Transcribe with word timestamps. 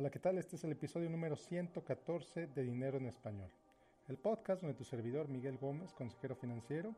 Hola, 0.00 0.10
¿qué 0.10 0.20
tal? 0.20 0.38
Este 0.38 0.54
es 0.54 0.62
el 0.62 0.70
episodio 0.70 1.10
número 1.10 1.34
114 1.34 2.46
de 2.46 2.62
Dinero 2.62 2.98
en 2.98 3.06
Español, 3.06 3.50
el 4.06 4.16
podcast 4.16 4.62
donde 4.62 4.76
tu 4.76 4.84
servidor 4.84 5.26
Miguel 5.26 5.58
Gómez, 5.58 5.92
consejero 5.92 6.36
financiero, 6.36 6.94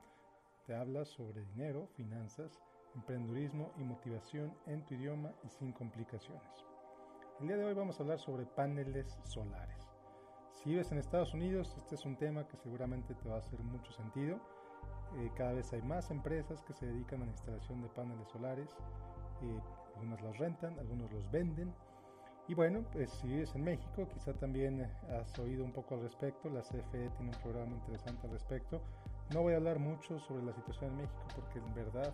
te 0.67 0.75
habla 0.75 1.07
sobre 1.07 1.43
dinero, 1.47 1.89
finanzas, 1.97 2.61
emprendurismo 2.95 3.73
y 3.79 3.85
motivación 3.85 4.55
en 4.67 4.85
tu 4.85 4.93
idioma 4.97 5.33
y 5.43 5.49
sin 5.49 5.73
complicaciones. 5.73 6.67
El 7.41 7.47
día 7.47 7.57
de 7.57 7.65
hoy 7.65 7.73
vamos 7.73 7.99
a 7.99 8.03
hablar 8.03 8.19
sobre 8.19 8.45
paneles 8.45 9.19
solares. 9.25 9.89
Si 10.53 10.69
vives 10.69 10.93
en 10.93 10.99
Estados 10.99 11.33
Unidos, 11.33 11.75
este 11.79 11.95
es 11.95 12.05
un 12.05 12.19
tema 12.19 12.47
que 12.49 12.59
seguramente 12.59 13.15
te 13.15 13.31
va 13.31 13.37
a 13.37 13.39
hacer 13.39 13.61
mucho 13.61 13.93
sentido. 13.93 14.39
Eh, 15.17 15.31
cada 15.39 15.55
vez 15.55 15.73
hay 15.73 15.81
más 15.81 16.11
empresas 16.11 16.63
que 16.65 16.75
se 16.75 16.85
dedican 16.85 17.23
a 17.23 17.25
la 17.25 17.31
instalación 17.31 17.81
de 17.81 17.89
paneles 17.89 18.29
solares. 18.29 18.69
Eh, 19.41 19.61
algunas 19.95 20.21
los 20.21 20.37
rentan, 20.37 20.79
algunos 20.79 21.11
los 21.11 21.31
venden 21.31 21.73
y 22.51 22.55
bueno, 22.55 22.85
pues 22.93 23.13
si 23.13 23.29
vives 23.29 23.55
en 23.55 23.63
México, 23.63 24.09
quizá 24.13 24.33
también 24.33 24.81
eh, 24.81 24.91
has 25.15 25.39
oído 25.39 25.65
un 25.65 25.71
poco 25.71 25.95
al 25.95 26.01
respecto, 26.01 26.51
la 26.51 26.63
CFE 26.63 27.09
tiene 27.11 27.31
un 27.33 27.41
programa 27.41 27.77
interesante 27.77 28.27
al 28.27 28.33
respecto. 28.33 28.83
No 29.33 29.43
voy 29.43 29.53
a 29.53 29.59
hablar 29.59 29.79
mucho 29.79 30.19
sobre 30.19 30.43
la 30.43 30.53
situación 30.53 30.91
en 30.91 30.97
México 30.97 31.23
porque 31.37 31.61
en 31.61 31.75
verdad, 31.75 32.13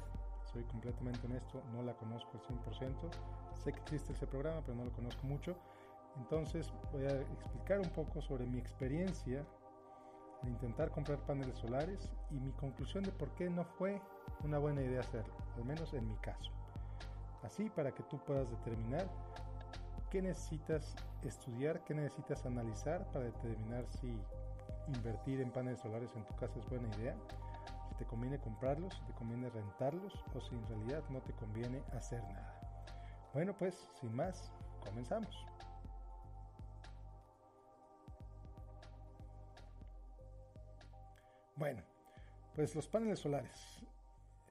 soy 0.52 0.62
completamente 0.64 1.26
honesto, 1.26 1.62
no 1.72 1.82
la 1.82 1.94
conozco 1.94 2.32
al 2.34 2.42
100%. 2.42 3.10
Sé 3.64 3.72
que 3.72 3.80
existe 3.80 4.12
ese 4.12 4.26
programa, 4.26 4.60
pero 4.60 4.76
no 4.76 4.84
lo 4.84 4.92
conozco 4.92 5.26
mucho. 5.26 5.56
Entonces 6.18 6.70
voy 6.92 7.06
a 7.06 7.18
explicar 7.18 7.80
un 7.80 7.88
poco 7.88 8.20
sobre 8.20 8.44
mi 8.44 8.58
experiencia 8.58 9.42
de 10.42 10.50
intentar 10.50 10.90
comprar 10.90 11.18
paneles 11.20 11.56
solares 11.56 12.10
y 12.30 12.34
mi 12.34 12.52
conclusión 12.52 13.04
de 13.04 13.12
por 13.12 13.30
qué 13.36 13.48
no 13.48 13.64
fue 13.64 14.02
una 14.44 14.58
buena 14.58 14.82
idea 14.82 15.00
hacerlo, 15.00 15.32
al 15.56 15.64
menos 15.64 15.94
en 15.94 16.06
mi 16.06 16.16
caso. 16.16 16.52
Así 17.42 17.70
para 17.70 17.92
que 17.92 18.02
tú 18.02 18.18
puedas 18.18 18.50
determinar 18.50 19.08
qué 20.10 20.22
necesitas 20.22 20.94
estudiar, 21.22 21.82
qué 21.84 21.94
necesitas 21.94 22.44
analizar 22.46 23.04
para 23.12 23.24
determinar 23.24 23.86
si 24.00 24.18
invertir 24.88 25.40
en 25.40 25.50
paneles 25.50 25.80
solares 25.80 26.14
en 26.14 26.24
tu 26.24 26.34
casa 26.36 26.58
es 26.58 26.68
buena 26.68 26.88
idea, 26.96 27.16
si 27.88 27.94
te 27.96 28.04
conviene 28.06 28.38
comprarlos, 28.38 28.94
si 28.94 29.04
te 29.04 29.12
conviene 29.14 29.50
rentarlos 29.50 30.12
o 30.34 30.40
si 30.40 30.54
en 30.54 30.66
realidad 30.68 31.02
no 31.10 31.20
te 31.20 31.32
conviene 31.32 31.82
hacer 31.92 32.22
nada. 32.22 32.60
Bueno, 33.32 33.54
pues 33.58 33.88
sin 34.00 34.14
más, 34.14 34.52
comenzamos. 34.80 35.44
Bueno, 41.56 41.82
pues 42.54 42.74
los 42.74 42.86
paneles 42.86 43.18
solares, 43.18 43.80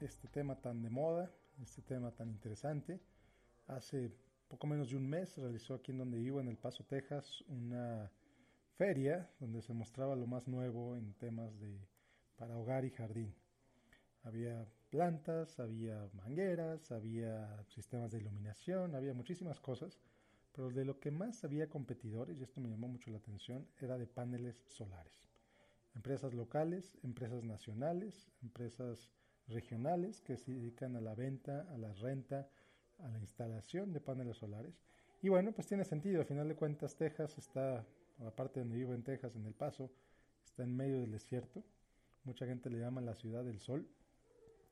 este 0.01 0.27
tema 0.27 0.55
tan 0.55 0.81
de 0.81 0.89
moda, 0.89 1.31
este 1.61 1.81
tema 1.83 2.11
tan 2.11 2.29
interesante, 2.29 2.99
hace 3.67 4.11
poco 4.47 4.67
menos 4.67 4.89
de 4.89 4.97
un 4.97 5.07
mes 5.07 5.38
realizó 5.38 5.75
aquí 5.75 5.91
en 5.91 5.97
donde 5.97 6.17
vivo, 6.17 6.39
en 6.39 6.47
El 6.47 6.57
Paso, 6.57 6.83
Texas, 6.83 7.43
una 7.47 8.11
feria 8.77 9.29
donde 9.39 9.61
se 9.61 9.73
mostraba 9.73 10.15
lo 10.15 10.27
más 10.27 10.47
nuevo 10.47 10.95
en 10.95 11.13
temas 11.13 11.59
de 11.59 11.79
para 12.38 12.57
hogar 12.57 12.85
y 12.85 12.91
jardín. 12.91 13.33
Había 14.23 14.67
plantas, 14.89 15.59
había 15.59 16.09
mangueras, 16.13 16.91
había 16.91 17.63
sistemas 17.67 18.11
de 18.11 18.19
iluminación, 18.19 18.95
había 18.95 19.13
muchísimas 19.13 19.59
cosas, 19.59 19.99
pero 20.51 20.69
de 20.69 20.85
lo 20.85 20.99
que 20.99 21.11
más 21.11 21.43
había 21.43 21.69
competidores, 21.69 22.39
y 22.39 22.43
esto 22.43 22.61
me 22.61 22.69
llamó 22.69 22.88
mucho 22.88 23.11
la 23.11 23.17
atención, 23.17 23.67
era 23.79 23.97
de 23.97 24.07
paneles 24.07 24.63
solares. 24.67 25.29
Empresas 25.95 26.33
locales, 26.33 26.97
empresas 27.03 27.43
nacionales, 27.43 28.29
empresas 28.41 29.09
regionales 29.47 30.21
que 30.21 30.38
se 30.38 30.51
dedican 30.51 30.95
a 30.95 31.01
la 31.01 31.13
venta, 31.13 31.67
a 31.73 31.77
la 31.77 31.93
renta, 31.93 32.49
a 32.99 33.09
la 33.09 33.19
instalación 33.19 33.93
de 33.93 33.99
paneles 33.99 34.38
solares. 34.38 34.81
Y 35.21 35.29
bueno, 35.29 35.51
pues 35.51 35.67
tiene 35.67 35.83
sentido, 35.85 36.21
al 36.21 36.27
final 36.27 36.47
de 36.47 36.55
cuentas 36.55 36.95
Texas 36.95 37.38
está, 37.38 37.85
aparte 38.25 38.59
donde 38.59 38.77
vivo 38.77 38.93
en 38.93 39.03
Texas, 39.03 39.35
en 39.35 39.45
El 39.45 39.53
Paso, 39.53 39.91
está 40.45 40.63
en 40.63 40.75
medio 40.75 40.99
del 41.01 41.11
desierto. 41.11 41.63
Mucha 42.23 42.45
gente 42.45 42.69
le 42.69 42.79
llama 42.79 43.01
la 43.01 43.16
ciudad 43.16 43.43
del 43.43 43.59
sol. 43.59 43.88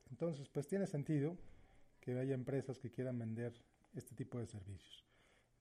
Entonces, 0.10 0.48
pues 0.50 0.68
tiene 0.68 0.86
sentido 0.86 1.38
que 2.00 2.18
haya 2.20 2.34
empresas 2.34 2.80
que 2.80 2.92
quieran 2.92 3.18
vender 3.18 3.54
este 3.96 4.16
tipo 4.16 4.40
de 4.40 4.46
servicios. 4.46 5.04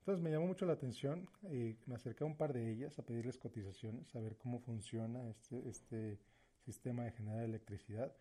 Entonces 0.00 0.22
me 0.22 0.30
llamó 0.30 0.48
mucho 0.48 0.66
la 0.66 0.72
atención, 0.72 1.28
y 1.44 1.76
me 1.86 1.94
acerqué 1.94 2.24
a 2.24 2.26
un 2.26 2.36
par 2.36 2.52
de 2.52 2.72
ellas 2.72 2.98
a 2.98 3.06
pedirles 3.06 3.38
cotizaciones, 3.38 4.14
a 4.16 4.20
ver 4.20 4.36
cómo 4.36 4.58
funciona 4.58 5.28
este, 5.28 5.68
este 5.68 6.18
sistema 6.58 7.04
de 7.04 7.12
generar 7.12 7.44
electricidad. 7.44 8.12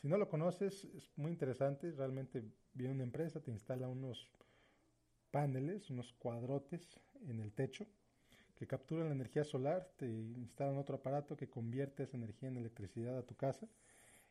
Si 0.00 0.08
no 0.08 0.16
lo 0.16 0.28
conoces, 0.28 0.84
es 0.94 1.12
muy 1.16 1.30
interesante. 1.30 1.92
Realmente 1.92 2.42
viene 2.72 2.94
una 2.94 3.02
empresa, 3.02 3.40
te 3.40 3.50
instala 3.50 3.86
unos 3.86 4.30
paneles, 5.30 5.90
unos 5.90 6.14
cuadrotes 6.14 6.98
en 7.26 7.40
el 7.40 7.52
techo 7.52 7.86
que 8.56 8.66
capturan 8.66 9.08
la 9.08 9.14
energía 9.14 9.44
solar, 9.44 9.90
te 9.96 10.06
instalan 10.06 10.76
otro 10.76 10.96
aparato 10.96 11.36
que 11.36 11.48
convierte 11.48 12.02
esa 12.02 12.16
energía 12.16 12.48
en 12.48 12.58
electricidad 12.58 13.16
a 13.16 13.26
tu 13.26 13.34
casa. 13.34 13.66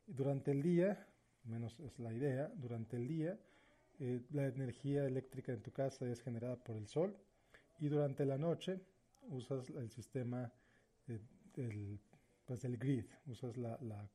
Durante 0.05 0.51
el 0.51 0.61
día, 0.61 1.07
menos 1.43 1.79
es 1.79 1.97
la 1.99 2.13
idea, 2.13 2.51
durante 2.55 2.97
el 2.97 3.07
día 3.07 3.39
eh, 3.99 4.21
la 4.31 4.47
energía 4.47 5.05
eléctrica 5.05 5.51
en 5.51 5.61
tu 5.61 5.71
casa 5.71 6.07
es 6.07 6.21
generada 6.21 6.57
por 6.57 6.77
el 6.77 6.87
sol 6.87 7.17
y 7.79 7.89
durante 7.89 8.25
la 8.25 8.37
noche 8.37 8.81
usas 9.21 9.69
el 9.69 9.89
sistema 9.89 10.51
eh, 11.07 11.19
del, 11.55 11.99
pues 12.45 12.61
del 12.61 12.77
grid, 12.77 13.05
usas 13.25 13.57
la 13.57 14.09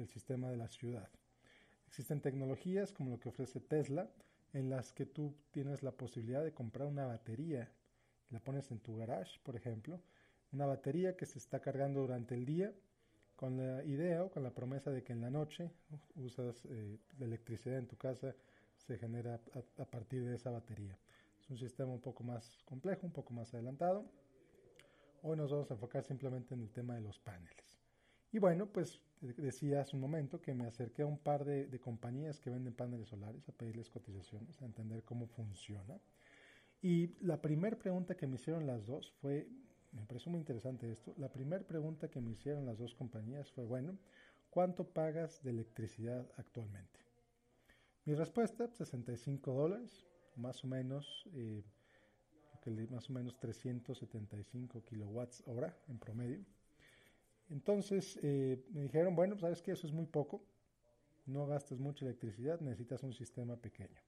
el 0.00 0.08
sistema 0.08 0.50
de 0.50 0.56
la 0.56 0.68
ciudad. 0.68 1.08
Existen 1.86 2.20
tecnologías 2.20 2.92
como 2.92 3.10
lo 3.10 3.20
que 3.20 3.28
ofrece 3.28 3.60
Tesla, 3.60 4.08
en 4.52 4.70
las 4.70 4.92
que 4.92 5.06
tú 5.06 5.34
tienes 5.50 5.82
la 5.82 5.92
posibilidad 5.92 6.42
de 6.42 6.52
comprar 6.52 6.88
una 6.88 7.06
batería, 7.06 7.70
la 8.30 8.40
pones 8.40 8.70
en 8.70 8.80
tu 8.80 8.96
garage, 8.96 9.38
por 9.42 9.56
ejemplo, 9.56 10.00
una 10.52 10.66
batería 10.66 11.16
que 11.16 11.26
se 11.26 11.38
está 11.38 11.60
cargando 11.60 12.00
durante 12.00 12.34
el 12.34 12.44
día 12.44 12.72
con 13.36 13.56
la 13.56 13.82
idea 13.84 14.24
o 14.24 14.30
con 14.30 14.42
la 14.42 14.50
promesa 14.52 14.90
de 14.90 15.02
que 15.02 15.12
en 15.12 15.20
la 15.20 15.30
noche 15.30 15.70
usas 16.16 16.64
eh, 16.66 16.98
la 17.18 17.26
electricidad 17.26 17.78
en 17.78 17.86
tu 17.86 17.96
casa 17.96 18.34
se 18.76 18.98
genera 18.98 19.40
a, 19.54 19.82
a, 19.82 19.84
partir 19.86 20.24
de 20.24 20.34
esa 20.34 20.50
batería. 20.50 20.98
Es 21.40 21.48
un 21.48 21.56
sistema 21.56 21.92
un 21.92 22.00
poco 22.00 22.22
más 22.22 22.62
complejo, 22.64 23.06
un 23.06 23.12
poco 23.12 23.32
más 23.32 23.54
adelantado. 23.54 24.04
Hoy 25.22 25.36
nos 25.36 25.50
vamos 25.50 25.70
a 25.70 25.74
enfocar 25.74 26.04
simplemente 26.04 26.54
en 26.54 26.60
el 26.60 26.70
tema 26.70 26.94
de 26.94 27.00
los 27.00 27.18
paneles. 27.18 27.69
Y 28.32 28.38
bueno, 28.38 28.66
pues 28.66 29.00
decía 29.20 29.80
hace 29.80 29.96
un 29.96 30.02
momento 30.02 30.40
que 30.40 30.54
me 30.54 30.66
acerqué 30.66 31.02
a 31.02 31.06
un 31.06 31.18
par 31.18 31.44
de, 31.44 31.80
compañías 31.80 32.40
que 32.40 32.50
venden 32.50 32.74
paneles 32.74 33.08
solares 33.08 33.48
a 33.48 33.52
pedirles 33.52 33.90
cotizaciones, 33.90 34.60
a 34.62 34.66
entender 34.66 35.02
cómo 35.04 35.26
funciona. 35.26 36.00
Y 36.80 37.08
la 37.24 37.42
primera 37.42 37.76
pregunta 37.76 38.16
que 38.16 38.26
me 38.26 38.36
hicieron 38.36 38.66
las 38.66 38.86
dos 38.86 39.12
fue, 39.20 39.48
me 39.92 40.06
pareció 40.06 40.30
muy 40.30 40.38
interesante 40.38 40.90
esto, 40.90 41.12
la 41.18 41.30
primera 41.30 41.66
pregunta 41.66 42.08
que 42.08 42.20
me 42.20 42.30
hicieron 42.30 42.64
las 42.64 42.78
dos 42.78 42.94
compañías 42.94 43.50
fue, 43.50 43.64
bueno, 43.64 43.98
¿cuánto 44.48 44.84
pagas 44.84 45.42
de 45.42 45.50
electricidad 45.50 46.26
actualmente? 46.36 47.00
Mi 48.04 48.14
respuesta, 48.14 48.68
65 48.68 49.52
dólares, 49.52 50.06
más 50.36 50.64
o 50.64 50.68
menos, 50.68 51.28
eh, 51.34 51.62
más 52.90 53.10
o 53.10 53.12
menos 53.12 53.38
375 53.40 54.84
kilowatts 54.84 55.42
hora 55.46 55.76
en 55.88 55.98
promedio. 55.98 56.44
Entonces 57.50 58.18
eh, 58.22 58.64
me 58.70 58.82
dijeron, 58.82 59.14
bueno, 59.16 59.36
sabes 59.36 59.60
que 59.60 59.72
eso 59.72 59.86
es 59.86 59.92
muy 59.92 60.06
poco, 60.06 60.42
no 61.26 61.46
gastas 61.46 61.78
mucha 61.78 62.04
electricidad, 62.04 62.60
necesitas 62.60 63.02
un 63.02 63.12
sistema 63.12 63.56
pequeño. 63.56 64.00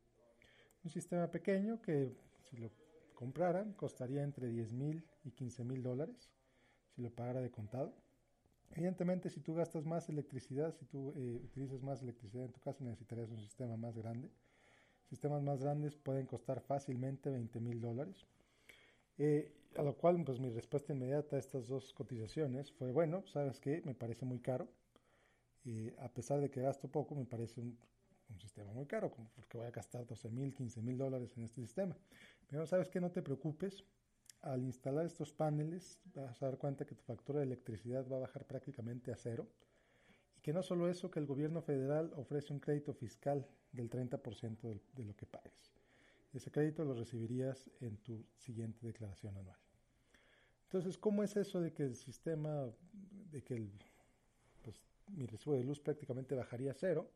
Un 0.84 0.90
sistema 0.90 1.30
pequeño 1.30 1.80
que 1.82 2.12
si 2.48 2.56
lo 2.56 2.70
compraran 3.14 3.72
costaría 3.74 4.22
entre 4.22 4.48
10 4.48 4.72
mil 4.72 5.04
y 5.24 5.32
15 5.32 5.64
mil 5.64 5.82
dólares, 5.82 6.30
si 6.94 7.02
lo 7.02 7.10
pagara 7.10 7.40
de 7.40 7.50
contado. 7.50 7.94
Evidentemente, 8.74 9.28
si 9.28 9.40
tú 9.40 9.54
gastas 9.54 9.84
más 9.84 10.08
electricidad, 10.08 10.74
si 10.74 10.86
tú 10.86 11.12
eh, 11.16 11.40
utilizas 11.44 11.82
más 11.82 12.02
electricidad 12.02 12.46
en 12.46 12.52
tu 12.52 12.60
casa, 12.60 12.82
necesitarías 12.84 13.30
un 13.30 13.40
sistema 13.40 13.76
más 13.76 13.96
grande. 13.96 14.30
Sistemas 15.08 15.42
más 15.42 15.60
grandes 15.60 15.94
pueden 15.94 16.26
costar 16.26 16.60
fácilmente 16.60 17.28
20 17.28 17.60
mil 17.60 17.80
dólares. 17.80 18.26
Eh, 19.18 19.52
a 19.76 19.82
lo 19.82 19.96
cual, 19.96 20.22
pues 20.24 20.38
mi 20.40 20.50
respuesta 20.50 20.92
inmediata 20.92 21.36
a 21.36 21.38
estas 21.38 21.68
dos 21.68 21.92
cotizaciones 21.92 22.72
fue, 22.72 22.92
bueno, 22.92 23.24
¿sabes 23.26 23.60
qué? 23.60 23.82
Me 23.84 23.94
parece 23.94 24.24
muy 24.24 24.40
caro. 24.40 24.68
Y 25.64 25.90
a 25.98 26.08
pesar 26.12 26.40
de 26.40 26.50
que 26.50 26.60
gasto 26.60 26.88
poco, 26.88 27.14
me 27.14 27.24
parece 27.24 27.60
un, 27.60 27.78
sistema 28.40 28.72
muy 28.72 28.86
caro, 28.86 29.12
porque 29.12 29.58
voy 29.58 29.66
a 29.66 29.70
gastar 29.70 30.06
12 30.06 30.30
mil, 30.30 30.54
15 30.54 30.80
mil 30.80 30.96
dólares 30.96 31.36
en 31.36 31.44
este 31.44 31.60
sistema. 31.60 31.94
Pero 32.48 32.66
¿sabes 32.66 32.88
qué? 32.88 32.98
No 32.98 33.10
te 33.10 33.20
preocupes. 33.20 33.84
Al 34.40 34.64
instalar 34.64 35.04
estos 35.04 35.32
paneles, 35.34 36.00
vas 36.14 36.42
a 36.42 36.46
dar 36.46 36.56
cuenta 36.56 36.86
que 36.86 36.94
tu 36.94 37.04
factura 37.04 37.40
de 37.40 37.44
electricidad 37.44 38.08
va 38.10 38.16
a 38.16 38.20
bajar 38.20 38.46
prácticamente 38.46 39.12
a 39.12 39.16
cero. 39.16 39.46
Y 40.34 40.40
que 40.40 40.54
no 40.54 40.62
solo 40.62 40.88
eso, 40.88 41.10
que 41.10 41.20
el 41.20 41.26
gobierno 41.26 41.60
federal 41.60 42.10
ofrece 42.16 42.54
un 42.54 42.58
crédito 42.58 42.94
fiscal 42.94 43.46
del 43.70 43.90
30% 43.90 44.60
de, 44.62 44.80
de 44.94 45.04
lo 45.04 45.14
que 45.14 45.26
pagues. 45.26 45.74
Ese 46.32 46.50
crédito 46.50 46.84
lo 46.84 46.94
recibirías 46.94 47.70
en 47.80 47.98
tu 47.98 48.24
siguiente 48.38 48.86
declaración 48.86 49.36
anual. 49.36 49.61
Entonces, 50.72 50.96
¿cómo 50.96 51.22
es 51.22 51.36
eso 51.36 51.60
de 51.60 51.74
que 51.74 51.82
el 51.82 51.96
sistema, 51.96 52.64
de 53.30 53.42
que 53.44 53.52
el, 53.52 53.70
pues, 54.62 54.80
mi 55.08 55.26
recibo 55.26 55.54
de 55.54 55.64
luz 55.64 55.78
prácticamente 55.78 56.34
bajaría 56.34 56.70
a 56.70 56.74
cero? 56.74 57.10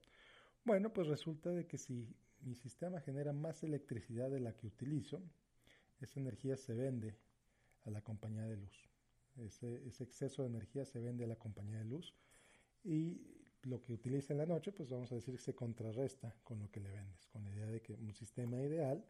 Bueno, 0.63 0.93
pues 0.93 1.07
resulta 1.07 1.49
de 1.49 1.67
que 1.67 1.79
si 1.79 2.07
mi 2.43 2.55
sistema 2.55 3.01
genera 3.01 3.33
más 3.33 3.63
electricidad 3.63 4.29
de 4.29 4.41
la 4.41 4.55
que 4.55 4.67
utilizo, 4.67 5.23
esa 6.03 6.21
energía 6.21 6.59
se 6.59 6.75
vende 6.75 7.17
a 7.87 7.91
la 7.91 8.03
compañía 8.03 8.45
de 8.45 8.59
luz. 8.59 8.91
Ese, 9.39 9.89
ese, 9.89 10.05
exceso 10.05 10.43
de 10.43 10.49
energía 10.49 10.85
se 10.85 11.01
vende 11.01 11.25
a 11.25 11.29
la 11.29 11.37
compañía 11.37 11.79
de 11.79 11.87
luz 11.87 12.15
y 12.85 13.23
lo 13.63 13.81
que 13.81 13.95
utiliza 13.95 14.35
en 14.35 14.39
la 14.41 14.47
noche, 14.47 14.71
pues 14.71 14.91
vamos 14.91 15.11
a 15.13 15.15
decir 15.15 15.35
que 15.35 15.41
se 15.41 15.55
contrarresta 15.55 16.35
con 16.45 16.59
lo 16.59 16.71
que 16.71 16.81
le 16.81 16.91
vendes, 16.91 17.27
con 17.29 17.43
la 17.43 17.51
idea 17.51 17.69
de 17.69 17.81
que 17.81 17.95
un 17.95 18.13
sistema 18.13 18.61
ideal 18.61 19.03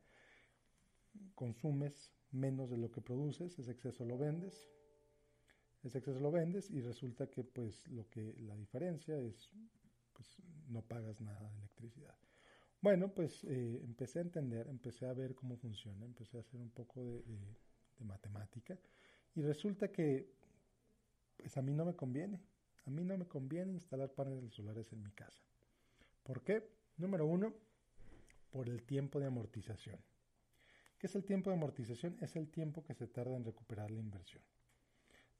consumes 1.34 2.12
menos 2.32 2.70
de 2.70 2.76
lo 2.76 2.90
que 2.90 3.00
produces, 3.00 3.58
ese 3.58 3.70
exceso 3.70 4.04
lo 4.04 4.18
vendes, 4.18 4.68
ese 5.82 5.98
exceso 5.98 6.20
lo 6.20 6.30
vendes 6.30 6.70
y 6.70 6.80
resulta 6.80 7.28
que 7.28 7.44
pues 7.44 7.86
lo 7.88 8.08
que 8.08 8.34
la 8.40 8.56
diferencia 8.56 9.18
es 9.18 9.50
pues 10.12 10.38
no 10.68 10.82
pagas 10.82 11.20
nada 11.20 11.50
de 11.50 11.58
electricidad. 11.58 12.14
Bueno, 12.80 13.12
pues 13.12 13.44
eh, 13.44 13.80
empecé 13.84 14.20
a 14.20 14.22
entender, 14.22 14.68
empecé 14.68 15.06
a 15.06 15.12
ver 15.12 15.34
cómo 15.34 15.56
funciona, 15.56 16.04
empecé 16.04 16.38
a 16.38 16.40
hacer 16.40 16.60
un 16.60 16.70
poco 16.70 17.02
de, 17.04 17.22
de 17.98 18.04
matemática 18.04 18.78
y 19.34 19.42
resulta 19.42 19.92
que 19.92 20.34
pues 21.36 21.56
a 21.56 21.62
mí 21.62 21.74
no 21.74 21.84
me 21.84 21.94
conviene, 21.94 22.40
a 22.86 22.90
mí 22.90 23.04
no 23.04 23.16
me 23.16 23.26
conviene 23.26 23.72
instalar 23.72 24.12
paneles 24.12 24.54
solares 24.54 24.92
en 24.92 25.02
mi 25.02 25.10
casa. 25.12 25.42
¿Por 26.22 26.42
qué? 26.42 26.68
Número 26.96 27.26
uno, 27.26 27.54
por 28.50 28.68
el 28.68 28.82
tiempo 28.82 29.20
de 29.20 29.26
amortización. 29.26 30.00
¿Qué 30.98 31.06
es 31.08 31.14
el 31.14 31.24
tiempo 31.24 31.50
de 31.50 31.56
amortización? 31.56 32.16
Es 32.20 32.36
el 32.36 32.48
tiempo 32.48 32.82
que 32.82 32.94
se 32.94 33.06
tarda 33.06 33.36
en 33.36 33.44
recuperar 33.44 33.90
la 33.90 34.00
inversión. 34.00 34.42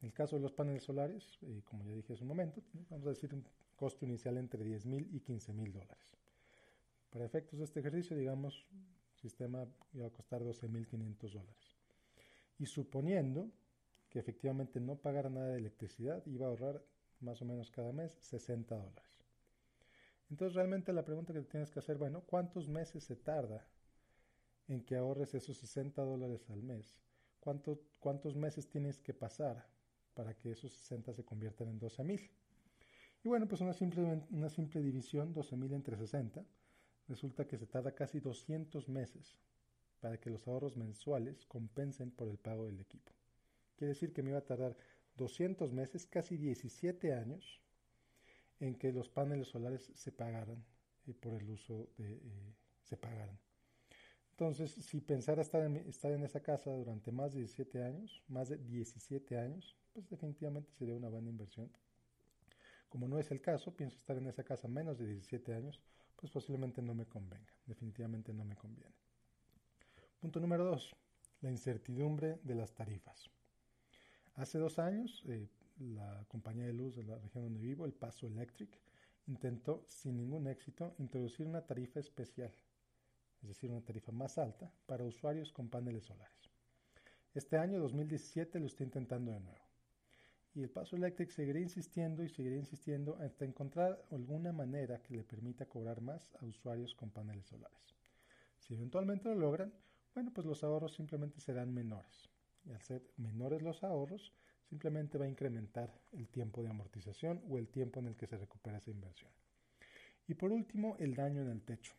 En 0.01 0.09
el 0.09 0.13
caso 0.13 0.37
de 0.37 0.43
los 0.43 0.53
paneles 0.53 0.85
solares, 0.85 1.39
eh, 1.43 1.63
como 1.65 1.83
ya 1.85 1.95
dije 1.95 2.13
hace 2.13 2.23
un 2.23 2.29
momento, 2.29 2.63
vamos 2.91 3.07
a 3.07 3.11
decir 3.11 3.33
un 3.33 3.45
costo 3.75 4.05
inicial 4.05 4.37
entre 4.37 4.63
10 4.63 4.87
mil 4.87 5.09
y 5.15 5.21
15 5.21 5.55
mil 5.55 5.73
dólares. 5.73 6.07
Para 7.11 7.25
efectos 7.25 7.59
de 7.59 7.65
este 7.65 7.81
ejercicio, 7.81 8.17
digamos, 8.17 8.67
el 8.71 9.19
sistema 9.19 9.67
iba 9.95 10.07
a 10.07 10.11
costar 10.11 10.45
12 10.45 10.69
mil 10.69 10.87
500 10.87 11.33
dólares. 11.33 11.77
Y 12.59 12.67
suponiendo 12.67 13.51
que 14.11 14.19
efectivamente 14.19 14.81
no 14.81 14.97
pagara 14.97 15.31
nada 15.31 15.49
de 15.49 15.59
electricidad, 15.59 16.25
iba 16.27 16.47
a 16.47 16.51
ahorrar 16.51 16.83
más 17.21 17.41
o 17.41 17.47
menos 17.47 17.71
cada 17.71 17.93
mes 17.93 18.13
60 18.21 18.77
dólares. 18.77 19.25
Entonces 20.31 20.55
realmente 20.55 20.93
la 20.93 21.05
pregunta 21.05 21.33
que 21.33 21.41
tienes 21.43 21.71
que 21.71 21.79
hacer, 21.79 21.97
bueno, 21.97 22.23
¿cuántos 22.27 22.69
meses 22.69 23.05
se 23.05 23.17
tarda 23.17 23.67
en 24.69 24.85
que 24.85 24.97
ahorres 24.97 25.35
esos 25.35 25.59
60 25.59 26.03
dólares 26.03 26.49
al 26.51 26.63
mes, 26.63 26.99
¿cuántos 27.41 28.37
meses 28.37 28.69
tienes 28.69 28.99
que 29.01 29.15
pasar 29.15 29.69
para 30.15 30.37
que 30.37 30.53
esos 30.53 30.73
60 30.73 31.13
se 31.15 31.25
conviertan 31.25 31.69
en 31.69 31.79
12 31.79 32.05
mil? 32.05 32.31
Y 33.23 33.29
bueno, 33.29 33.49
pues 33.49 33.61
una 33.61 33.73
simple, 33.73 34.23
una 34.31 34.49
simple 34.49 34.81
división, 34.83 35.33
12 35.33 35.57
mil 35.57 35.73
entre 35.73 35.97
60, 35.97 36.45
resulta 37.09 37.47
que 37.47 37.59
se 37.59 37.67
tarda 37.67 37.95
casi 37.95 38.21
200 38.21 38.89
meses 38.89 39.37
para 40.01 40.19
que 40.21 40.31
los 40.31 40.47
ahorros 40.47 40.77
mensuales 40.77 41.45
compensen 41.47 42.11
por 42.11 42.29
el 42.29 42.39
pago 42.39 42.67
del 42.67 42.81
equipo. 42.81 43.13
Quiere 43.77 43.95
decir 43.95 44.13
que 44.13 44.23
me 44.23 44.31
iba 44.31 44.39
a 44.39 44.45
tardar 44.45 44.77
200 45.17 45.73
meses, 45.73 46.07
casi 46.07 46.37
17 46.37 47.15
años, 47.15 47.61
en 48.61 48.75
que 48.77 48.93
los 48.93 49.09
paneles 49.09 49.49
solares 49.49 49.91
se 49.95 50.13
pagaran 50.13 50.65
y 51.05 51.13
por 51.15 51.35
el 51.35 51.49
uso 51.51 51.89
de... 51.99 52.15
Eh, 52.15 52.55
se 52.83 52.97
pagaran. 52.97 53.39
Entonces, 54.39 54.71
si 54.71 55.01
pensara 55.01 55.41
estar 55.41 55.63
en, 55.63 55.77
estar 55.89 56.13
en 56.13 56.23
esa 56.23 56.41
casa 56.41 56.71
durante 56.71 57.11
más 57.11 57.33
de 57.33 57.39
17 57.39 57.83
años, 57.83 58.23
más 58.29 58.51
de 58.51 58.59
17 58.59 59.39
años, 59.39 59.75
pues 59.95 60.11
definitivamente 60.11 60.71
sería 60.73 60.95
una 60.95 61.09
buena 61.09 61.31
inversión. 61.31 61.73
Como 62.91 63.09
no 63.09 63.19
es 63.19 63.31
el 63.31 63.41
caso, 63.41 63.75
pienso 63.75 63.97
estar 63.97 64.19
en 64.19 64.27
esa 64.27 64.45
casa 64.45 64.69
menos 64.69 64.99
de 64.99 65.07
17 65.07 65.55
años, 65.55 65.81
pues 66.17 66.31
posiblemente 66.31 66.83
no 66.83 66.95
me 66.95 67.07
convenga, 67.07 67.51
definitivamente 67.65 68.35
no 68.35 68.45
me 68.45 68.57
conviene. 68.57 68.95
Punto 70.21 70.39
número 70.39 70.67
2, 70.67 70.95
la 71.41 71.51
incertidumbre 71.51 72.39
de 72.43 72.57
las 72.57 72.75
tarifas. 72.75 73.31
Hace 74.35 74.59
dos 74.59 74.79
años, 74.79 75.25
eh, 75.29 75.49
la 75.79 76.27
compañía 76.29 76.67
de 76.67 76.75
luz 76.75 76.95
de 76.95 77.05
la 77.05 77.17
región 77.17 77.45
donde 77.45 77.61
vivo, 77.61 77.87
el 77.87 77.95
Paso 77.95 78.27
Electric, 78.27 78.79
intentó 79.29 79.87
sin 79.89 80.19
ningún 80.19 80.47
éxito 80.47 80.95
introducir 80.99 81.47
una 81.47 81.65
tarifa 81.65 82.01
especial 82.01 82.53
es 83.47 83.51
decir, 83.51 83.71
una 83.71 83.81
tarifa 83.81 84.11
más 84.11 84.39
alta, 84.39 84.69
para 84.87 85.05
usuarios 85.05 85.53
con 85.53 85.69
paneles 85.69 86.05
solares. 86.05 86.51
Este 87.33 87.57
año 87.57 87.79
2017 87.79 88.59
lo 88.59 88.67
está 88.67 88.83
intentando 88.83 89.31
de 89.31 89.39
nuevo. 89.39 89.65
Y 90.53 90.65
el 90.65 90.71
Paso 90.71 90.97
Electric 90.97 91.31
seguirá 91.31 91.61
insistiendo 91.61 92.25
y 92.25 92.29
seguirá 92.29 92.57
insistiendo 92.57 93.17
hasta 93.21 93.45
encontrar 93.45 94.05
alguna 94.11 94.53
manera 94.53 95.01
que 95.01 95.15
le 95.15 95.23
permita 95.23 95.67
cobrar 95.67 96.01
más 96.01 96.35
a 96.41 96.45
usuarios 96.45 96.95
con 96.97 97.11
paneles 97.11 97.47
solares. 97.47 97.95
Si 98.59 98.75
eventualmente 98.75 99.29
lo 99.29 99.37
logran, 99.37 99.73
bueno, 100.13 100.33
pues 100.35 100.45
los 100.45 100.65
ahorros 100.65 100.95
simplemente 100.95 101.41
serán 101.41 101.73
menores. 101.73 102.29
Y 102.65 102.73
al 102.73 102.81
ser 102.81 103.03
menores 103.17 103.63
los 103.63 103.85
ahorros, 103.85 104.33
simplemente 104.69 105.19
va 105.19 105.27
a 105.27 105.29
incrementar 105.29 105.95
el 106.13 106.27
tiempo 106.29 106.65
de 106.65 106.71
amortización 106.71 107.45
o 107.49 107.59
el 107.59 107.69
tiempo 107.69 108.01
en 108.01 108.07
el 108.07 108.17
que 108.17 108.27
se 108.27 108.39
recupera 108.39 108.79
esa 108.79 108.91
inversión. 108.91 109.31
Y 110.27 110.35
por 110.35 110.51
último, 110.51 110.97
el 110.99 111.15
daño 111.15 111.43
en 111.43 111.51
el 111.51 111.63
techo. 111.63 111.95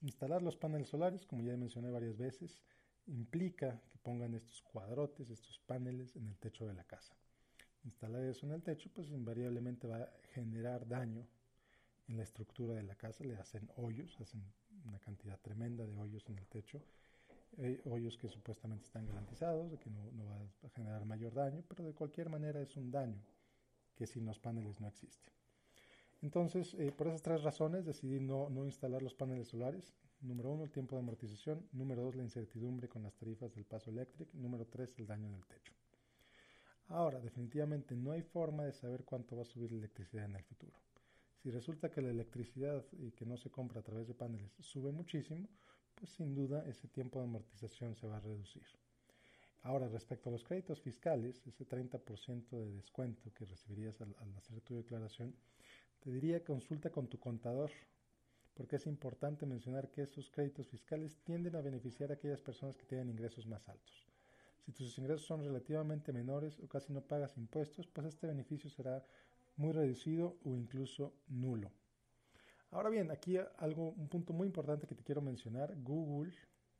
Instalar 0.00 0.42
los 0.42 0.56
paneles 0.56 0.88
solares, 0.88 1.26
como 1.26 1.42
ya 1.42 1.56
mencioné 1.56 1.90
varias 1.90 2.16
veces, 2.16 2.62
implica 3.06 3.80
que 3.90 3.98
pongan 3.98 4.34
estos 4.34 4.62
cuadrotes, 4.62 5.30
estos 5.30 5.58
paneles 5.60 6.14
en 6.16 6.26
el 6.26 6.38
techo 6.38 6.66
de 6.66 6.74
la 6.74 6.84
casa. 6.84 7.16
Instalar 7.84 8.24
eso 8.24 8.46
en 8.46 8.52
el 8.52 8.62
techo, 8.62 8.90
pues 8.94 9.10
invariablemente 9.10 9.86
va 9.86 10.02
a 10.02 10.12
generar 10.34 10.86
daño 10.86 11.26
en 12.08 12.16
la 12.16 12.22
estructura 12.22 12.74
de 12.74 12.82
la 12.82 12.94
casa, 12.94 13.24
le 13.24 13.36
hacen 13.36 13.68
hoyos, 13.76 14.18
hacen 14.20 14.42
una 14.84 14.98
cantidad 14.98 15.38
tremenda 15.40 15.86
de 15.86 15.96
hoyos 15.96 16.28
en 16.28 16.38
el 16.38 16.46
techo, 16.46 16.82
eh, 17.58 17.80
hoyos 17.84 18.16
que 18.16 18.28
supuestamente 18.28 18.84
están 18.84 19.06
garantizados, 19.06 19.70
de 19.70 19.78
que 19.78 19.90
no, 19.90 20.10
no, 20.12 20.24
va 20.26 20.68
a 20.68 20.70
generar 20.70 21.04
mayor 21.04 21.34
daño, 21.34 21.64
pero 21.68 21.84
de 21.84 21.94
cualquier 21.94 22.28
manera 22.30 22.60
es 22.60 22.76
un 22.76 22.90
daño 22.90 23.20
que 23.96 24.06
sin 24.06 24.24
los 24.26 24.38
paneles 24.38 24.80
no 24.80 24.86
existe. 24.86 25.32
Entonces, 26.20 26.74
eh, 26.74 26.90
por 26.90 27.06
esas 27.06 27.22
tres 27.22 27.42
razones 27.42 27.84
decidí 27.84 28.18
no, 28.18 28.50
no, 28.50 28.64
instalar 28.64 29.02
los 29.02 29.14
paneles 29.14 29.48
solares. 29.48 29.94
Número 30.20 30.50
uno, 30.50 30.64
el 30.64 30.72
tiempo 30.72 30.96
de 30.96 31.02
amortización. 31.02 31.68
Número 31.72 32.02
dos, 32.02 32.16
la 32.16 32.24
incertidumbre 32.24 32.88
con 32.88 33.04
las 33.04 33.14
tarifas 33.14 33.54
del 33.54 33.64
paso 33.64 33.90
eléctrico. 33.90 34.32
Número 34.34 34.66
tres, 34.66 34.92
el 34.98 35.06
daño 35.06 35.28
en 35.28 35.34
el 35.34 35.46
techo. 35.46 35.72
Ahora, 36.88 37.20
definitivamente 37.20 37.94
no 37.94 38.12
hay 38.12 38.22
forma 38.22 38.64
de 38.64 38.72
saber 38.72 39.04
cuánto 39.04 39.36
va 39.36 39.42
a 39.42 39.44
subir 39.44 39.70
la 39.70 39.78
electricidad 39.78 40.24
en 40.24 40.36
el 40.36 40.42
futuro. 40.42 40.76
Si 41.36 41.50
resulta 41.50 41.90
que 41.90 42.02
la 42.02 42.10
electricidad 42.10 42.84
que 43.14 43.26
no 43.26 43.36
se 43.36 43.50
compra 43.50 43.80
a 43.80 43.84
través 43.84 44.08
de 44.08 44.14
paneles 44.14 44.52
sube 44.58 44.90
muchísimo, 44.90 45.48
pues 45.94 46.10
sin 46.10 46.34
duda 46.34 46.64
ese 46.66 46.88
tiempo 46.88 47.20
de 47.20 47.26
amortización 47.26 47.94
se 47.94 48.08
va 48.08 48.16
a 48.16 48.20
reducir. 48.20 48.66
Ahora, 49.62 49.88
respecto 49.88 50.28
a 50.28 50.32
los 50.32 50.44
créditos 50.44 50.80
fiscales, 50.80 51.46
ese 51.46 51.66
30% 51.66 52.50
de 52.50 52.72
descuento 52.72 53.32
que 53.34 53.44
recibirías 53.44 54.00
al 54.00 54.14
hacer 54.36 54.60
tu 54.62 54.76
declaración, 54.76 55.34
te 56.00 56.10
diría 56.10 56.44
consulta 56.44 56.90
con 56.90 57.08
tu 57.08 57.18
contador, 57.18 57.70
porque 58.54 58.76
es 58.76 58.86
importante 58.86 59.46
mencionar 59.46 59.90
que 59.90 60.02
esos 60.02 60.30
créditos 60.30 60.68
fiscales 60.68 61.18
tienden 61.24 61.56
a 61.56 61.60
beneficiar 61.60 62.10
a 62.10 62.14
aquellas 62.14 62.40
personas 62.40 62.76
que 62.76 62.86
tienen 62.86 63.10
ingresos 63.10 63.46
más 63.46 63.68
altos. 63.68 64.08
Si 64.64 64.72
tus 64.72 64.98
ingresos 64.98 65.26
son 65.26 65.44
relativamente 65.44 66.12
menores 66.12 66.58
o 66.60 66.68
casi 66.68 66.92
no 66.92 67.00
pagas 67.00 67.36
impuestos, 67.38 67.86
pues 67.86 68.06
este 68.06 68.26
beneficio 68.26 68.68
será 68.68 69.04
muy 69.56 69.72
reducido 69.72 70.36
o 70.44 70.54
incluso 70.54 71.14
nulo. 71.28 71.70
Ahora 72.70 72.90
bien, 72.90 73.10
aquí 73.10 73.38
algo, 73.58 73.90
un 73.92 74.08
punto 74.08 74.32
muy 74.32 74.46
importante 74.46 74.86
que 74.86 74.94
te 74.94 75.02
quiero 75.02 75.22
mencionar, 75.22 75.74
Google, 75.82 76.34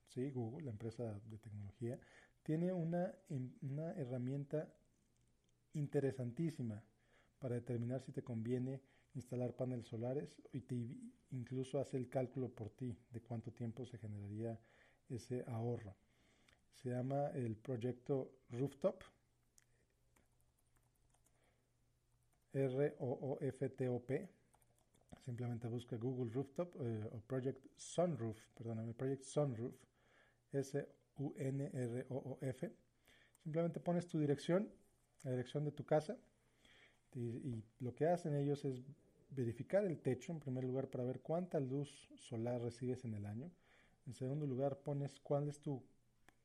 sí, 0.09 0.31
Google, 0.31 0.67
la 0.67 0.71
empresa 0.71 1.19
de 1.31 1.39
tecnología, 1.39 1.99
tiene 2.43 2.73
una, 2.73 3.15
una 3.63 3.93
herramienta 3.93 4.69
interesantísima 5.73 6.83
para 7.39 7.55
determinar 7.55 8.03
si 8.03 8.13
te 8.13 8.23
conviene 8.23 8.81
instalar 9.19 9.53
paneles 9.53 9.87
solares 9.87 10.41
y 10.53 10.63
incluso 11.31 11.79
hace 11.81 11.97
el 11.97 12.09
cálculo 12.09 12.49
por 12.49 12.71
ti 12.71 12.97
de 13.11 13.21
cuánto 13.21 13.53
tiempo 13.53 13.85
se 13.85 13.99
generaría 13.99 14.59
ese 15.09 15.45
ahorro. 15.49 15.95
Se 16.73 16.91
llama 16.91 17.29
el 17.35 17.57
proyecto 17.57 18.31
Rooftop, 18.51 19.03
R-O-O-F-T-O-P. 22.53 24.29
Simplemente 25.25 25.69
busca 25.69 25.97
Google 25.97 26.33
Rooftop 26.33 26.77
eh, 26.81 27.05
o 27.13 27.21
Project 27.21 27.67
Sunroof, 27.77 28.39
perdóname, 28.55 28.95
Project 28.95 29.25
Sunroof, 29.25 29.75
S-U-N-R-O-O-F. 30.53 31.01
Simplemente 33.43 33.81
pones 33.81 34.07
tu 34.07 34.19
dirección, 34.19 34.71
la 35.25 35.33
dirección 35.33 35.65
de 35.65 35.73
tu 35.73 35.85
casa, 35.85 36.17
y, 37.15 37.65
lo 37.81 37.95
que 37.95 38.07
hacen 38.07 38.35
ellos 38.35 38.65
es 38.65 38.83
verificar 39.31 39.85
el 39.85 40.01
techo 40.01 40.33
en 40.33 40.41
primer 40.41 40.65
lugar 40.65 40.89
para 40.89 41.05
ver 41.05 41.21
cuánta 41.21 41.61
luz 41.61 42.09
solar 42.17 42.61
recibes 42.61 43.05
en 43.05 43.15
el 43.15 43.27
año. 43.27 43.51
En 44.07 44.15
segundo 44.15 44.47
lugar 44.47 44.79
pones 44.79 45.21
cuál 45.21 45.49
es 45.49 45.61
tu, 45.61 45.83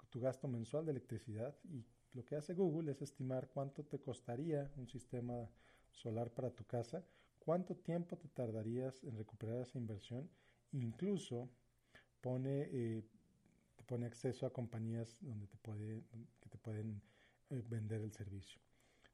tu 0.09 0.19
gasto 0.19 0.47
mensual 0.47 0.85
de 0.85 0.91
electricidad 0.91 1.55
y 1.63 1.85
lo 2.13 2.23
que 2.23 2.35
hace 2.35 2.53
Google 2.53 2.91
es 2.91 3.01
estimar 3.01 3.49
cuánto 3.49 3.83
te 3.83 3.99
costaría 3.99 4.71
un 4.77 4.87
sistema 4.87 5.49
solar 5.91 6.29
para 6.29 6.51
tu 6.51 6.65
casa, 6.65 7.03
cuánto 7.39 7.75
tiempo 7.75 8.17
te 8.17 8.27
tardarías 8.27 9.03
en 9.03 9.17
recuperar 9.17 9.61
esa 9.61 9.77
inversión, 9.77 10.29
incluso 10.71 11.49
pone, 12.21 12.69
eh, 12.71 13.03
te 13.75 13.83
pone 13.83 14.05
acceso 14.05 14.45
a 14.45 14.53
compañías 14.53 15.17
donde 15.21 15.47
te 15.47 15.57
puede, 15.57 16.03
que 16.39 16.49
te 16.49 16.57
pueden 16.57 17.01
eh, 17.49 17.63
vender 17.67 18.01
el 18.01 18.11
servicio. 18.11 18.61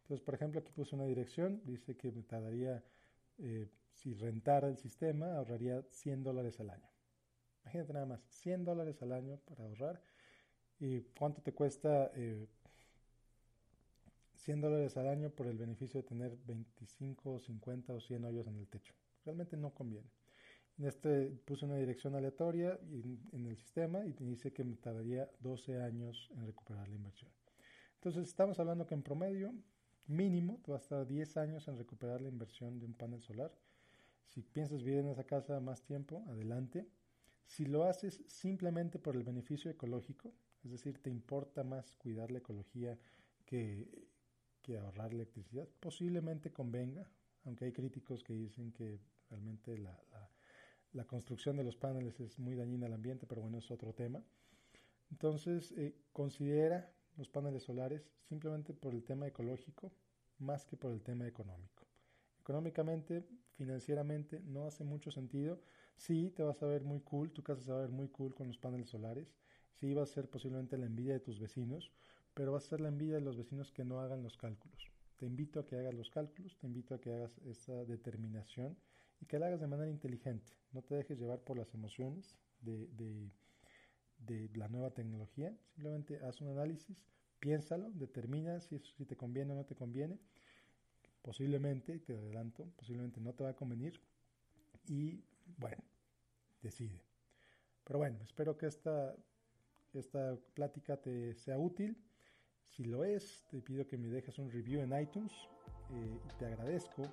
Entonces, 0.02 0.24
por 0.26 0.36
ejemplo, 0.36 0.60
aquí 0.60 0.72
puse 0.72 0.96
una 0.96 1.06
dirección, 1.06 1.62
dice 1.66 1.96
que 1.96 2.12
me 2.12 2.24
tardaría, 2.24 2.84
eh, 3.40 3.68
si 3.94 4.14
rentara 4.14 4.68
el 4.68 4.78
sistema, 4.78 5.36
ahorraría 5.36 5.84
100 5.90 6.24
dólares 6.24 6.60
al 6.60 6.70
año. 6.70 6.90
Imagínate 7.64 7.94
nada 7.94 8.06
más, 8.06 8.22
100 8.30 8.66
dólares 8.66 9.02
al 9.02 9.12
año 9.12 9.38
para 9.46 9.64
ahorrar. 9.66 10.02
¿Y 10.80 11.02
cuánto 11.18 11.42
te 11.42 11.54
cuesta 11.54 12.12
100 14.40 14.62
dólares 14.62 14.96
al 14.98 15.08
año 15.08 15.30
por 15.30 15.48
el 15.48 15.58
beneficio 15.58 16.02
de 16.02 16.08
tener 16.08 16.38
25, 16.46 17.40
50 17.40 17.94
o 17.94 18.00
100 18.00 18.26
hoyos 18.26 18.48
en 18.48 18.58
el 18.58 18.68
techo. 18.68 18.94
Realmente 19.26 19.58
no 19.58 19.74
conviene. 19.74 20.10
En 20.78 20.86
este 20.86 21.28
puse 21.46 21.66
una 21.66 21.76
dirección 21.76 22.16
aleatoria 22.16 22.80
en, 23.34 23.46
el 23.46 23.58
sistema 23.58 24.06
y 24.06 24.14
dice 24.14 24.54
que 24.54 24.64
me 24.64 24.78
tardaría 24.78 25.30
12 25.42 25.82
años 25.82 26.30
en 26.36 26.46
recuperar 26.46 26.88
la 26.88 26.96
inversión. 26.96 27.30
Entonces 27.96 28.30
estamos 28.30 28.60
hablando 28.60 28.88
que 28.88 28.94
en 28.94 29.04
promedio 29.04 29.54
mínimo 30.10 30.60
te 30.64 30.72
va 30.72 30.78
a 30.78 30.82
estar 30.82 31.08
10 31.08 31.38
años 31.38 31.68
en 31.68 31.78
recuperar 31.78 32.22
la 32.22 32.30
inversión 32.30 32.80
de 32.80 32.86
un 32.86 32.94
panel 32.94 33.22
solar. 33.22 33.52
Si 34.26 34.42
piensas 34.42 34.84
vivir 34.84 35.00
en 35.00 35.08
esa 35.08 35.24
casa 35.24 35.60
más 35.60 35.84
tiempo, 35.84 36.24
adelante. 36.28 36.88
Si 37.46 37.66
lo 37.66 37.86
haces 37.86 38.22
simplemente 38.28 39.00
por 39.00 39.16
el 39.16 39.24
beneficio 39.24 39.72
ecológico, 39.72 40.34
es 40.64 40.72
decir, 40.72 41.02
te 41.02 41.10
importa 41.10 41.64
más 41.64 41.96
cuidar 41.96 42.32
la 42.32 42.40
ecología 42.40 42.98
que, 43.46 44.08
que 44.62 44.78
ahorrar 44.78 45.14
electricidad. 45.14 45.68
Posiblemente 45.80 46.52
convenga, 46.52 47.10
aunque 47.46 47.66
hay 47.66 47.72
críticos 47.72 48.24
que 48.24 48.34
dicen 48.34 48.72
que 48.72 49.00
realmente 49.30 49.78
la, 49.78 50.00
la, 50.94 51.06
construcción 51.06 51.56
de 51.56 51.64
los 51.64 51.76
paneles 51.76 52.20
es 52.20 52.38
muy 52.40 52.56
dañina 52.56 52.88
al 52.88 52.94
ambiente, 52.94 53.26
pero 53.26 53.42
bueno, 53.42 53.58
es 53.58 53.72
otro 53.72 53.94
tema. 53.94 54.24
Entonces, 55.12 55.72
eh, 55.72 55.96
considera 56.12 56.92
los 57.20 57.30
paneles 57.30 57.64
solares 57.64 58.10
simplemente 58.24 58.74
por 58.74 58.96
el 58.96 59.04
tema 59.04 59.28
ecológico 59.28 59.92
más 60.40 60.66
que 60.66 60.78
por 60.78 60.92
el 60.92 61.04
tema 61.04 61.28
económico. 61.28 61.86
Económicamente, 62.40 63.26
financieramente, 63.58 64.40
no 64.40 64.66
hace 64.66 64.84
mucho 64.84 65.12
sentido. 65.12 65.62
Sí, 65.98 66.32
te 66.36 66.44
vas 66.44 66.64
a 66.64 66.66
ver 66.66 66.84
muy 66.84 67.02
cool, 67.02 67.32
tu 67.32 67.44
casa 67.44 67.62
se 67.62 67.72
va 67.72 67.80
a 67.80 67.82
ver 67.82 67.92
muy 67.92 68.08
cool 68.08 68.34
con 68.34 68.48
los 68.48 68.58
paneles 68.58 68.90
solares. 68.90 69.36
Sí, 69.74 69.94
va 69.94 70.04
a 70.04 70.08
ser 70.08 70.30
posiblemente 70.30 70.78
la 70.78 70.86
envidia 70.86 71.14
de 71.14 71.20
tus 71.20 71.40
vecinos, 71.40 71.92
pero 72.34 72.54
va 72.54 72.58
a 72.58 72.62
ser 72.62 72.80
la 72.80 72.88
envidia 72.88 73.16
de 73.16 73.22
los 73.22 73.38
vecinos 73.38 73.72
que 73.72 73.84
no 73.84 74.00
hagan 74.00 74.24
los 74.24 74.38
cálculos. 74.38 74.90
Te 75.18 75.26
invito 75.26 75.60
a 75.60 75.66
que 75.66 75.78
hagas 75.78 75.94
los 75.94 76.10
cálculos, 76.10 76.58
te 76.58 76.68
invito 76.68 76.96
a 76.96 77.02
que 77.02 77.14
hagas 77.14 77.38
esa 77.40 77.84
determinación 77.84 78.78
y 79.20 79.26
que 79.26 79.38
la 79.38 79.48
hagas 79.48 79.60
de 79.60 79.68
manera 79.68 79.90
inteligente. 79.90 80.54
No 80.72 80.82
te 80.82 80.96
dejes 80.96 81.20
llevar 81.20 81.40
por 81.42 81.58
las 81.58 81.74
emociones 81.74 82.40
de, 82.62 82.88
de, 82.88 83.30
la 84.56 84.68
nueva 84.68 84.92
tecnología. 84.92 85.56
Simplemente 85.74 86.20
haz 86.24 86.42
un 86.42 86.50
análisis, 86.50 87.06
piénsalo, 87.40 87.90
determina 87.92 88.60
si, 88.62 88.80
si 88.80 89.06
te 89.06 89.16
conviene 89.16 89.54
o 89.54 89.56
no 89.56 89.66
te 89.66 89.76
conviene. 89.76 90.20
Posiblemente, 91.22 92.00
te 92.00 92.18
adelanto, 92.18 92.66
posiblemente 92.76 93.20
no 93.20 93.34
te 93.34 93.44
va 93.44 93.52
a 93.52 93.56
convenir. 93.56 94.00
Y 94.88 95.24
bueno, 95.58 95.84
decide. 96.62 97.02
Pero 97.84 98.00
bueno, 98.00 98.20
espero 98.24 98.58
que 98.58 98.68
esta, 98.68 99.16
esta 99.94 100.38
plática 100.54 100.98
te 100.98 101.34
sea 101.36 101.58
útil 101.58 101.98
si 102.70 102.84
lo 102.84 103.04
es, 103.04 103.44
te 103.50 103.62
pido 103.62 103.88
que 103.88 103.98
me 103.98 104.10
dejes 104.10 104.38
un 104.38 104.52
review 104.52 104.82
en 104.82 104.98
iTunes 105.00 105.34
eh, 105.92 106.20
te 106.38 106.46
agradezco 106.46 107.04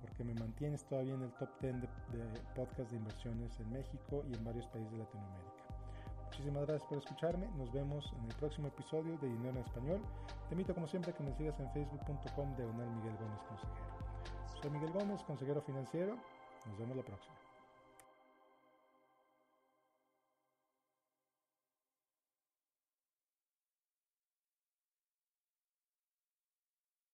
porque 0.00 0.22
me 0.22 0.32
mantienes 0.34 0.84
todavía 0.84 1.14
en 1.14 1.22
el 1.22 1.32
top 1.32 1.48
10 1.60 1.74
de, 1.74 1.80
de 1.80 2.40
podcast 2.54 2.90
de 2.92 2.96
inversiones 2.96 3.58
en 3.58 3.72
México 3.72 4.24
y 4.30 4.34
en 4.34 4.44
varios 4.44 4.66
países 4.68 4.92
de 4.92 4.98
Latinoamérica. 4.98 5.67
Muchísimas 6.28 6.66
gracias 6.66 6.88
por 6.88 6.98
escucharme. 6.98 7.48
Nos 7.56 7.72
vemos 7.72 8.12
en 8.12 8.24
el 8.26 8.34
próximo 8.36 8.68
episodio 8.68 9.16
de 9.18 9.28
Dinero 9.28 9.50
en 9.50 9.64
Español. 9.64 10.00
Te 10.48 10.54
invito 10.54 10.74
como 10.74 10.86
siempre 10.86 11.10
a 11.10 11.14
que 11.14 11.22
me 11.22 11.32
sigas 11.32 11.58
en 11.58 11.70
facebook.com 11.72 12.54
de 12.56 12.64
Miguel 12.66 13.16
Gómez 13.16 13.42
Consejero. 13.48 13.88
Soy 14.60 14.70
Miguel 14.70 14.92
Gómez, 14.92 15.22
consejero 15.22 15.62
financiero. 15.62 16.16
Nos 16.66 16.78
vemos 16.78 16.96
la 16.96 17.02
próxima. 17.02 17.37